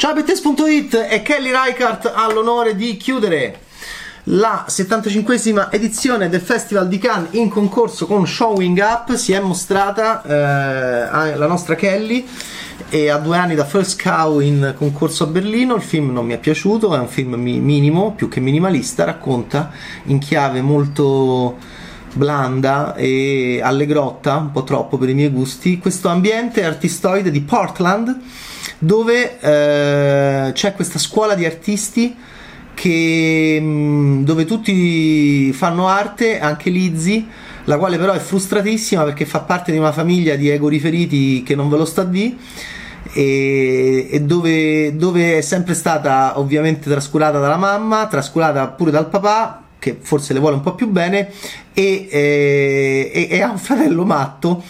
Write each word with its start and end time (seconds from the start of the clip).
Games.it 0.00 1.08
e 1.10 1.20
Kelly 1.20 1.50
Reichardt 1.50 2.10
ha 2.14 2.32
l'onore 2.32 2.74
di 2.74 2.96
chiudere 2.96 3.60
la 4.24 4.64
75esima 4.66 5.68
edizione 5.70 6.30
del 6.30 6.40
Festival 6.40 6.88
di 6.88 6.96
Cannes 6.96 7.34
in 7.34 7.50
concorso 7.50 8.06
con 8.06 8.26
Showing 8.26 8.78
Up. 8.78 9.12
Si 9.12 9.32
è 9.32 9.40
mostrata 9.40 10.22
eh, 10.22 11.36
la 11.36 11.46
nostra 11.46 11.74
Kelly 11.74 12.26
e 12.88 13.10
a 13.10 13.18
due 13.18 13.36
anni 13.36 13.54
da 13.54 13.66
First 13.66 14.02
Cow 14.02 14.40
in 14.40 14.72
concorso 14.74 15.24
a 15.24 15.26
Berlino. 15.26 15.74
Il 15.74 15.82
film 15.82 16.12
non 16.12 16.24
mi 16.24 16.32
è 16.32 16.38
piaciuto, 16.38 16.94
è 16.94 16.98
un 16.98 17.08
film 17.08 17.34
mi- 17.34 17.60
minimo, 17.60 18.14
più 18.14 18.28
che 18.28 18.40
minimalista, 18.40 19.04
racconta 19.04 19.70
in 20.04 20.18
chiave 20.18 20.62
molto 20.62 21.58
blanda 22.12 22.94
e 22.94 23.60
allegrotta, 23.62 24.36
un 24.36 24.50
po' 24.50 24.64
troppo 24.64 24.98
per 24.98 25.08
i 25.08 25.14
miei 25.14 25.30
gusti, 25.30 25.78
questo 25.78 26.08
ambiente 26.08 26.64
artistoide 26.64 27.30
di 27.30 27.40
Portland 27.40 28.18
dove 28.78 29.38
eh, 29.40 30.52
c'è 30.52 30.74
questa 30.74 30.98
scuola 30.98 31.34
di 31.34 31.44
artisti 31.44 32.16
che, 32.74 33.58
mm, 33.60 34.24
dove 34.24 34.44
tutti 34.44 35.52
fanno 35.52 35.86
arte, 35.86 36.40
anche 36.40 36.70
Lizzie, 36.70 37.24
la 37.64 37.76
quale 37.76 37.98
però 37.98 38.12
è 38.12 38.18
frustratissima 38.18 39.04
perché 39.04 39.26
fa 39.26 39.40
parte 39.40 39.70
di 39.70 39.78
una 39.78 39.92
famiglia 39.92 40.34
di 40.34 40.48
ego 40.48 40.68
riferiti 40.68 41.42
che 41.42 41.54
non 41.54 41.68
ve 41.68 41.76
lo 41.76 41.84
sta 41.84 42.04
di 42.04 42.36
e, 43.12 44.08
e 44.10 44.20
dove, 44.22 44.96
dove, 44.96 45.38
è 45.38 45.40
sempre 45.40 45.74
stata 45.74 46.38
ovviamente 46.38 46.88
trascurata 46.88 47.38
dalla 47.38 47.56
mamma, 47.56 48.06
trascurata 48.06 48.66
pure 48.68 48.90
dal 48.90 49.08
papà 49.08 49.64
che 49.80 49.98
forse 50.00 50.32
le 50.32 50.38
vuole 50.38 50.54
un 50.54 50.60
po' 50.60 50.76
più 50.76 50.88
bene 50.88 51.32
e, 51.72 52.06
e, 52.08 53.28
e 53.28 53.42
ha 53.42 53.50
un 53.50 53.58
fratello 53.58 54.04
matto 54.04 54.62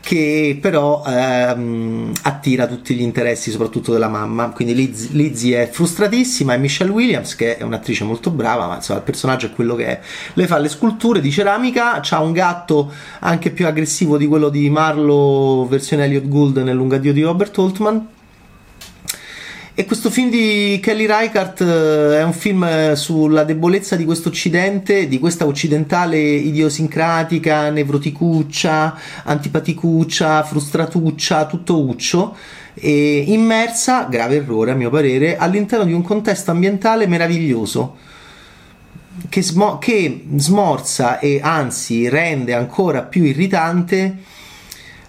che 0.00 0.58
però 0.60 1.04
ehm, 1.06 2.12
attira 2.22 2.66
tutti 2.66 2.94
gli 2.94 3.02
interessi, 3.02 3.50
soprattutto 3.50 3.92
della 3.92 4.08
mamma. 4.08 4.48
Quindi 4.48 4.74
Liz, 4.74 5.10
Lizzie 5.10 5.62
è 5.62 5.70
frustratissima 5.70 6.54
e 6.54 6.58
Michelle 6.58 6.90
Williams, 6.90 7.36
che 7.36 7.58
è 7.58 7.62
un'attrice 7.62 8.04
molto 8.04 8.30
brava, 8.30 8.66
ma 8.66 8.76
insomma 8.76 8.98
il 8.98 9.04
personaggio 9.04 9.46
è 9.46 9.52
quello 9.52 9.74
che 9.74 9.86
è. 9.86 10.00
Lei 10.34 10.46
fa 10.46 10.58
le 10.58 10.68
sculture 10.68 11.20
di 11.20 11.30
ceramica, 11.30 12.00
ha 12.00 12.20
un 12.22 12.32
gatto 12.32 12.90
anche 13.20 13.50
più 13.50 13.66
aggressivo 13.66 14.16
di 14.16 14.26
quello 14.26 14.48
di 14.48 14.68
Marlo, 14.70 15.66
versione 15.68 16.04
Elliot 16.04 16.28
Gould 16.28 16.56
nel 16.58 16.74
Lungadio 16.76 17.12
di 17.12 17.22
Robert 17.22 17.56
Holtman 17.58 18.06
e 19.72 19.84
questo 19.84 20.10
film 20.10 20.30
di 20.30 20.80
Kelly 20.82 21.06
Reichardt 21.06 21.60
eh, 21.60 22.18
è 22.18 22.22
un 22.24 22.32
film 22.32 22.64
eh, 22.64 22.96
sulla 22.96 23.44
debolezza 23.44 23.94
di 23.94 24.04
questo 24.04 24.28
occidente, 24.28 25.06
di 25.06 25.20
questa 25.20 25.46
occidentale 25.46 26.18
idiosincratica, 26.18 27.70
nevroticuccia, 27.70 28.98
antipaticuccia, 29.24 30.42
frustratuccia, 30.42 31.46
tutto 31.46 31.86
uccio, 31.86 32.36
e 32.74 33.24
immersa, 33.28 34.08
grave 34.10 34.36
errore 34.36 34.72
a 34.72 34.74
mio 34.74 34.90
parere, 34.90 35.36
all'interno 35.36 35.84
di 35.84 35.92
un 35.92 36.02
contesto 36.02 36.50
ambientale 36.50 37.06
meraviglioso. 37.06 37.96
Che, 39.28 39.42
smo- 39.42 39.78
che 39.78 40.24
smorza 40.36 41.20
e 41.20 41.40
anzi 41.42 42.08
rende 42.08 42.54
ancora 42.54 43.02
più 43.02 43.22
irritante 43.22 44.38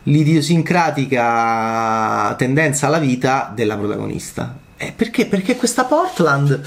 l'idiosincratica 0.03 2.35
tendenza 2.35 2.87
alla 2.87 2.99
vita 2.99 3.51
della 3.53 3.77
protagonista. 3.77 4.57
Eh, 4.77 4.93
perché? 4.95 5.27
Perché 5.27 5.55
questa 5.55 5.85
Portland 5.85 6.61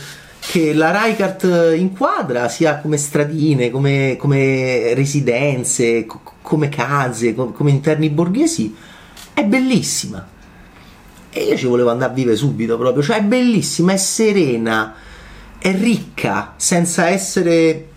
che 0.46 0.74
la 0.74 0.90
Reichardt 0.90 1.74
inquadra 1.76 2.48
sia 2.48 2.78
come 2.78 2.96
stradine, 2.96 3.70
come, 3.70 4.16
come 4.18 4.94
residenze, 4.94 6.06
co- 6.06 6.20
come 6.42 6.68
case, 6.68 7.34
co- 7.34 7.52
come 7.52 7.70
interni 7.70 8.10
borghesi, 8.10 8.74
è 9.32 9.44
bellissima. 9.44 10.26
E 11.30 11.42
io 11.42 11.56
ci 11.56 11.66
volevo 11.66 11.90
andare 11.90 12.12
a 12.12 12.14
vivere 12.14 12.36
subito 12.36 12.78
proprio, 12.78 13.02
cioè 13.02 13.16
è 13.16 13.22
bellissima, 13.22 13.92
è 13.92 13.96
serena, 13.96 14.94
è 15.58 15.74
ricca, 15.74 16.52
senza 16.56 17.08
essere 17.08 17.88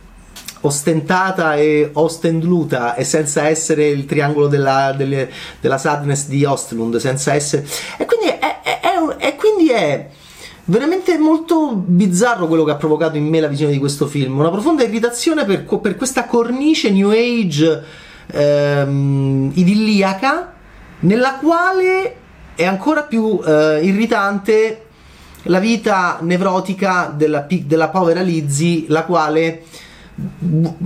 ostentata 0.62 1.56
e 1.56 1.90
ostendluta 1.94 2.96
e 2.96 3.04
senza 3.04 3.48
essere 3.48 3.88
il 3.88 4.06
triangolo 4.06 4.48
della, 4.48 4.94
delle, 4.96 5.30
della 5.60 5.78
sadness 5.78 6.28
di 6.28 6.44
Ostlund, 6.44 6.98
senza 6.98 7.34
essere... 7.34 7.66
E 7.98 8.06
quindi 8.06 8.28
è, 8.28 8.62
è, 8.62 8.80
è, 8.80 9.16
e 9.18 9.36
quindi 9.36 9.70
è 9.70 10.10
veramente 10.66 11.18
molto 11.18 11.76
bizzarro 11.76 12.48
quello 12.48 12.64
che 12.64 12.72
ha 12.72 12.76
provocato 12.76 13.18
in 13.18 13.26
me 13.26 13.40
la 13.40 13.48
visione 13.48 13.72
di 13.72 13.80
questo 13.80 14.08
film, 14.08 14.38
una 14.38 14.52
profonda 14.52 14.84
irritazione 14.84 15.46
per, 15.46 15.64
per 15.64 15.96
questa 15.96 16.26
cornice 16.26 16.92
new 16.92 17.10
age 17.10 17.84
ehm, 18.28 19.52
idilliaca 19.54 20.54
nella 21.00 21.36
quale 21.36 22.16
è 22.56 22.66
ancora 22.66 23.04
più 23.04 23.40
eh, 23.46 23.80
irritante 23.84 24.86
la 25.44 25.60
vita 25.60 26.18
nevrotica 26.22 27.14
della, 27.16 27.46
della 27.48 27.90
povera 27.90 28.22
Lizzie, 28.22 28.86
la 28.88 29.04
quale 29.04 29.64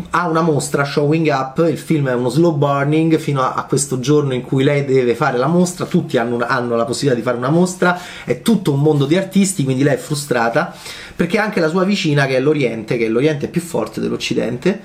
ha 0.09 0.28
una 0.28 0.42
mostra 0.42 0.84
showing 0.84 1.28
up 1.28 1.66
il 1.69 1.78
film 1.78 2.09
è 2.09 2.14
uno 2.14 2.28
slow 2.28 2.53
burning 2.53 3.18
fino 3.18 3.42
a, 3.42 3.53
a, 3.53 3.64
questo 3.64 4.02
giorno 4.02 4.34
in 4.34 4.42
cui 4.42 4.62
lei 4.62 4.84
deve 4.84 5.16
fare 5.16 5.38
la 5.38 5.47
mostra 5.47 5.86
tutti 5.86 6.18
hanno, 6.18 6.40
hanno, 6.46 6.75
la 6.75 6.84
possibilità 6.84 7.16
di 7.16 7.25
fare 7.25 7.38
una 7.38 7.50
mostra 7.50 7.97
è 8.25 8.42
tutto 8.42 8.74
un 8.74 8.81
mondo 8.81 9.06
di 9.06 9.16
artisti 9.16 9.64
quindi 9.64 9.84
lei 9.84 9.94
è 9.94 9.97
frustrata 9.97 10.75
perché 11.16 11.38
anche 11.38 11.62
la 11.62 11.69
sua 11.69 11.86
vicina 11.86 12.25
che 12.25 12.36
è 12.36 12.40
l'Oriente 12.42 12.97
che 12.97 13.08
l'Oriente 13.08 13.46
è 13.46 13.50
più 13.50 13.62
forte 13.62 14.02
dell'Occidente 14.02 14.81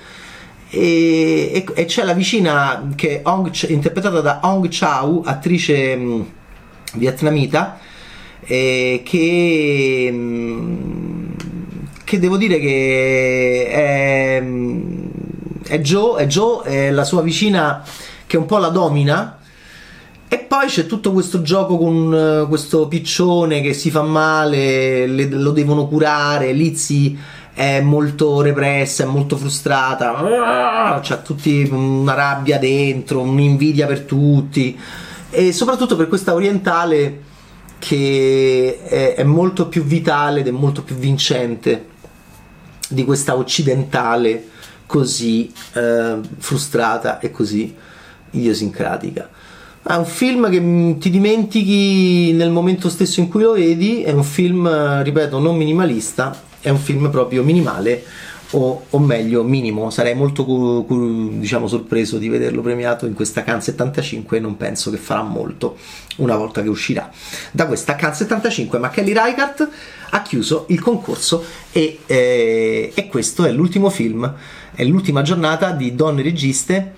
e, 0.70 1.50
e, 1.52 1.66
e 1.74 1.84
c'è 1.84 2.04
la 2.04 2.12
vicina 2.12 2.88
che 2.94 3.16
è 3.16 3.20
Hong, 3.24 3.50
interpretata 3.68 4.20
da 4.20 4.40
Hong 4.42 4.68
Chau 4.70 5.22
attrice 5.24 5.96
mh, 5.96 6.26
vietnamita 6.94 7.78
eh, 8.42 9.02
che 9.04 10.08
mh, 10.12 11.15
che 12.06 12.20
devo 12.20 12.36
dire 12.36 12.60
che 12.60 13.66
è, 13.68 14.44
è 15.66 15.80
Joe, 15.80 16.22
è 16.22 16.26
Joe, 16.28 16.62
è 16.62 16.90
la 16.92 17.02
sua 17.02 17.20
vicina 17.20 17.82
che 18.28 18.36
un 18.36 18.46
po' 18.46 18.58
la 18.58 18.68
domina. 18.68 19.40
E 20.28 20.38
poi 20.38 20.68
c'è 20.68 20.86
tutto 20.86 21.10
questo 21.10 21.42
gioco 21.42 21.76
con 21.76 22.12
uh, 22.44 22.48
questo 22.48 22.86
piccione 22.86 23.60
che 23.60 23.74
si 23.74 23.90
fa 23.90 24.02
male, 24.02 25.08
le, 25.08 25.28
lo 25.28 25.50
devono 25.50 25.88
curare, 25.88 26.52
Lizzie 26.52 27.16
è 27.52 27.80
molto 27.80 28.40
repressa, 28.40 29.02
è 29.02 29.06
molto 29.06 29.36
frustrata, 29.36 31.00
c'ha 31.02 31.16
tutti 31.16 31.68
una 31.72 32.14
rabbia 32.14 32.58
dentro, 32.58 33.20
un'invidia 33.20 33.86
per 33.86 34.02
tutti. 34.02 34.78
E 35.30 35.52
soprattutto 35.52 35.96
per 35.96 36.06
questa 36.06 36.34
orientale 36.34 37.22
che 37.78 38.78
è, 38.84 39.14
è 39.14 39.24
molto 39.24 39.66
più 39.66 39.82
vitale 39.82 40.40
ed 40.40 40.46
è 40.46 40.52
molto 40.52 40.82
più 40.82 40.94
vincente 40.94 41.94
di 42.88 43.04
questa 43.04 43.36
occidentale 43.36 44.48
così 44.86 45.52
eh, 45.72 46.18
frustrata 46.38 47.18
e 47.18 47.30
così 47.30 47.74
idiosincratica. 48.30 49.28
È 49.82 49.94
un 49.94 50.04
film 50.04 50.50
che 50.50 50.98
ti 50.98 51.10
dimentichi 51.10 52.32
nel 52.32 52.50
momento 52.50 52.88
stesso 52.88 53.20
in 53.20 53.28
cui 53.28 53.42
lo 53.42 53.52
vedi, 53.52 54.02
è 54.02 54.10
un 54.10 54.24
film, 54.24 55.02
ripeto, 55.02 55.38
non 55.38 55.56
minimalista, 55.56 56.36
è 56.60 56.70
un 56.70 56.78
film 56.78 57.08
proprio 57.10 57.44
minimale 57.44 58.04
o, 58.56 58.86
o 58.88 58.98
meglio 58.98 59.42
minimo. 59.42 59.90
Sarei 59.90 60.14
molto 60.14 60.84
diciamo, 61.38 61.68
sorpreso 61.68 62.18
di 62.18 62.28
vederlo 62.28 62.62
premiato 62.62 63.06
in 63.06 63.14
questa 63.14 63.42
Cannes 63.42 63.64
75 63.64 64.36
e 64.36 64.40
non 64.40 64.56
penso 64.56 64.90
che 64.90 64.96
farà 64.96 65.22
molto 65.22 65.76
una 66.16 66.36
volta 66.36 66.62
che 66.62 66.68
uscirà 66.68 67.10
da 67.52 67.66
questa 67.66 67.96
Cannes 67.96 68.18
75. 68.18 68.78
Ma 68.78 68.88
Kelly 68.88 69.12
Reichardt 69.12 69.68
ha 70.10 70.22
chiuso 70.22 70.64
il 70.68 70.80
concorso 70.80 71.44
e, 71.70 72.00
eh, 72.06 72.92
e 72.94 73.06
questo 73.08 73.44
è 73.44 73.52
l'ultimo 73.52 73.90
film, 73.90 74.32
è 74.74 74.84
l'ultima 74.84 75.22
giornata 75.22 75.72
di 75.72 75.94
donne 75.94 76.22
registe 76.22 76.94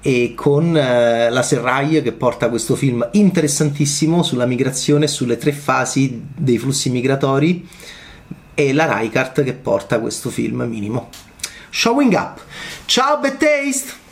e 0.00 0.32
con 0.34 0.76
eh, 0.76 1.30
la 1.30 1.42
Serraille 1.42 2.02
che 2.02 2.12
porta 2.12 2.48
questo 2.48 2.74
film 2.74 3.08
interessantissimo 3.12 4.22
sulla 4.22 4.46
migrazione, 4.46 5.06
sulle 5.06 5.36
tre 5.36 5.52
fasi 5.52 6.22
dei 6.36 6.58
flussi 6.58 6.90
migratori 6.90 7.66
e 8.58 8.72
la 8.72 8.92
Reichardt 8.92 9.44
che 9.44 9.52
porta 9.52 10.00
questo 10.00 10.30
film 10.30 10.62
minimo. 10.62 11.10
Showing 11.70 12.12
Up. 12.14 12.40
Ciao 12.86 13.20
Bad 13.20 13.36
Taste! 13.36 14.07